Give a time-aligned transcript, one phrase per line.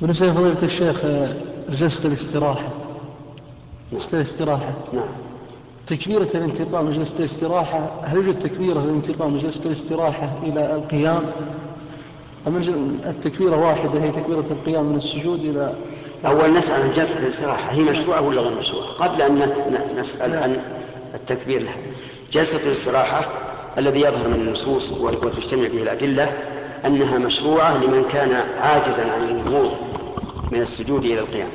[0.00, 0.96] بالنسبة لفضيلة الشيخ
[1.70, 2.68] جلسة الاستراحة.
[3.92, 4.70] جلسة الاستراحة.
[4.92, 5.04] نعم.
[5.86, 11.22] تكبيرة الانتقال من جلسة الاستراحة هل يوجد تكبيرة الانتقال من جلسة الاستراحة إلى القيام؟
[12.46, 12.56] أم
[13.06, 15.72] التكبيرة واحدة هي تكبيرة القيام من السجود إلى
[16.26, 19.52] أول نسأل عن جلسة الاستراحة هي مشروعة ولا غير مشروعة؟ قبل أن
[19.98, 20.56] نسأل عن
[21.14, 21.76] التكبير لها.
[22.32, 23.24] جلسة الاستراحة
[23.78, 26.32] الذي يظهر من النصوص وتجتمع به الأدلة
[26.86, 29.70] أنها مشروعة لمن كان عاجزا عن النهوض
[30.52, 31.50] من السجود إلى القيام.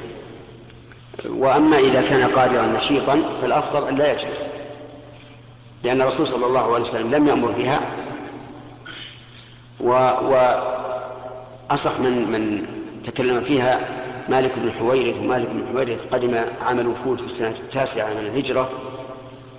[1.30, 4.46] وأما إذا كان قادرا نشيطا فالأفضل أن لا يجلس.
[5.84, 7.82] لأن الرسول صلى الله عليه وسلم لم يأمر بها
[9.80, 9.90] و,
[11.72, 12.66] وأصح من من
[13.04, 13.80] تكلم فيها
[14.30, 18.70] مالك بن حويرث ومالك بن حويرث قدم عام الوفود في السنة التاسعة من الهجرة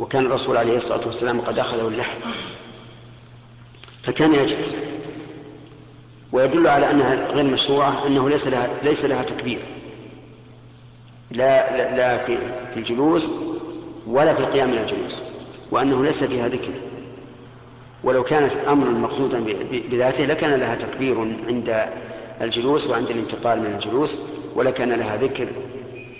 [0.00, 2.18] وكان الرسول عليه الصلاة والسلام قد أخذه اللحم
[4.02, 4.78] فكان يجلس.
[6.32, 9.58] ويدل على أنها غير مشروعة أنه ليس لها ليس لها تكبير.
[11.30, 12.36] لا لا, لا في
[12.76, 13.30] الجلوس
[14.06, 15.22] ولا في القيام من الجلوس
[15.70, 16.72] وأنه ليس فيها ذكر.
[18.04, 19.44] ولو كانت أمرا مقصودا
[19.90, 21.86] بذاته لكان لها تكبير عند
[22.40, 24.18] الجلوس وعند الانتقال من الجلوس
[24.54, 25.48] ولكان لها ذكر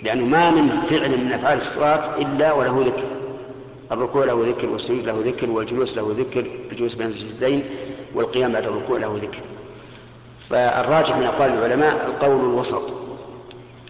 [0.03, 3.03] لأنه ما من فعل من أفعال الصلاة إلا وله ذكر.
[3.91, 7.63] الركوع له ذكر والسجود له ذكر والجلوس له ذكر الجلوس بين السجدين
[8.15, 9.39] والقيام بعد الركوع له ذكر.
[10.53, 12.81] فالراجح من أقوال العلماء القول الوسط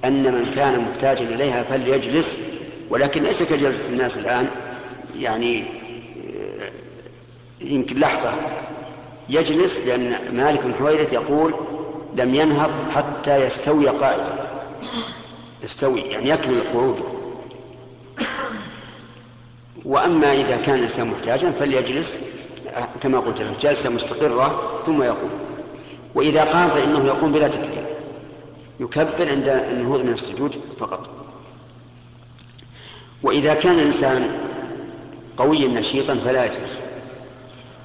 [0.05, 2.53] أن من كان محتاجا إليها فليجلس
[2.89, 4.47] ولكن ليس كجلسة الناس الآن
[5.19, 6.71] يعني آه،
[7.61, 8.33] يمكن لحظة
[9.29, 11.53] يجلس لأن مالك بن حويرث يقول
[12.15, 14.49] لم ينهض حتى يستوي قائدا
[15.63, 17.03] يستوي يعني يكمل قعوده.
[19.85, 22.27] وأما إذا كان الإنسان محتاجا فليجلس
[22.75, 25.52] آه، كما قلت له جلسة مستقرة ثم يقوم.
[26.15, 27.85] وإذا قام فإنه يقوم بلا تكبير.
[28.79, 31.09] يكبر عند النهوض من السجود فقط.
[33.23, 34.27] وإذا كان الإنسان
[35.37, 36.81] قويا نشيطا فلا يجلس.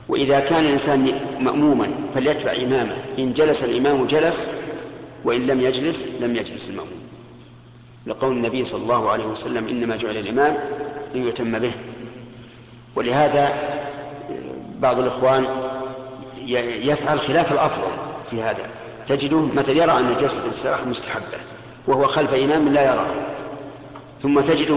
[0.08, 2.96] وإذا كان الإنسان مأموما فليتبع إمامه.
[3.18, 4.48] إن جلس الإمام جلس
[5.24, 7.02] وإن لم يجلس لم يجلس المأموم.
[8.06, 10.56] لقول النبي صلى الله عليه وسلم إنما جعل الإمام
[11.14, 11.72] ليتم به.
[12.96, 13.52] ولهذا
[14.80, 15.46] بعض الإخوان
[16.82, 18.07] يفعل خلاف الأفضل.
[18.30, 18.66] في هذا.
[19.06, 21.38] تجده مثل يرى أن جلسة الاستراحة مستحبة
[21.86, 23.06] وهو خلف إمام لا يرى.
[24.22, 24.76] ثم تجده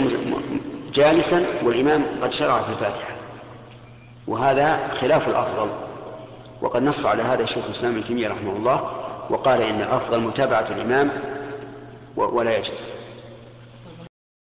[0.94, 3.16] جالسا والإمام قد شرع في الفاتحة.
[4.28, 5.69] وهذا خلاف الأفضل.
[6.62, 8.91] وقد نص على هذا الشيخ الإسلام ابن تيمية رحمه الله
[9.29, 11.12] وقال إن الأفضل متابعة الإمام
[12.16, 12.94] ولا يجلس